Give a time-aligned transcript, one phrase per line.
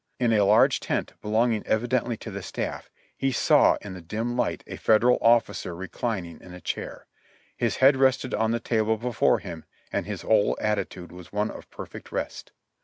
[0.19, 4.63] In a large tent, belonging evidently to the staff, he saw in the dim light
[4.65, 7.05] a Federal ofiicer reclining in a chair;
[7.55, 11.69] his head rested on the table before him and his whole attitude was one of
[11.69, 12.51] perfect rest.